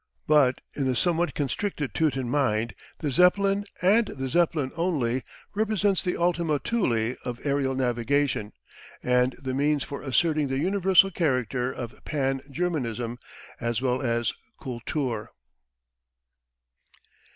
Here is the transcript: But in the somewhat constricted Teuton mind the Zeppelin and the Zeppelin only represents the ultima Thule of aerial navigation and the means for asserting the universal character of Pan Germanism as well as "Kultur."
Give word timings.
But 0.25 0.61
in 0.73 0.87
the 0.87 0.95
somewhat 0.95 1.35
constricted 1.35 1.93
Teuton 1.93 2.27
mind 2.27 2.73
the 3.01 3.11
Zeppelin 3.11 3.65
and 3.83 4.07
the 4.07 4.27
Zeppelin 4.29 4.71
only 4.75 5.21
represents 5.53 6.01
the 6.01 6.17
ultima 6.17 6.57
Thule 6.57 7.13
of 7.23 7.39
aerial 7.45 7.75
navigation 7.75 8.51
and 9.03 9.33
the 9.33 9.53
means 9.53 9.83
for 9.83 10.01
asserting 10.01 10.47
the 10.47 10.57
universal 10.57 11.11
character 11.11 11.71
of 11.71 12.03
Pan 12.03 12.41
Germanism 12.49 13.19
as 13.59 13.79
well 13.79 14.01
as 14.01 14.33
"Kultur." 14.59 15.27